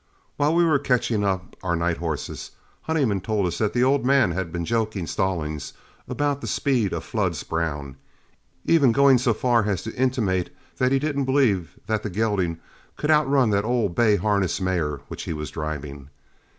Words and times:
While 0.35 0.55
we 0.55 0.65
were 0.65 0.79
catching 0.79 1.23
up 1.23 1.55
our 1.61 1.75
night 1.75 1.97
horses, 1.97 2.49
Honeyman 2.81 3.21
told 3.21 3.45
us 3.45 3.59
that 3.59 3.71
the 3.73 3.83
old 3.83 4.03
man 4.03 4.31
had 4.31 4.51
been 4.51 4.65
joking 4.65 5.05
Stallings 5.05 5.73
about 6.07 6.41
the 6.41 6.47
speed 6.47 6.91
of 6.91 7.03
Flood's 7.03 7.43
brown, 7.43 7.97
even 8.65 8.93
going 8.93 9.19
so 9.19 9.31
far 9.31 9.65
as 9.67 9.83
to 9.83 9.93
intimate 9.93 10.49
that 10.77 10.91
he 10.91 10.97
didn't 10.97 11.25
believe 11.25 11.77
that 11.85 12.01
the 12.01 12.09
gelding 12.09 12.59
could 12.97 13.11
outrun 13.11 13.51
that 13.51 13.63
old 13.63 13.93
bay 13.93 14.15
harness 14.15 14.59
mare 14.59 15.01
which 15.07 15.25
he 15.25 15.33
was 15.33 15.51
driving. 15.51 16.09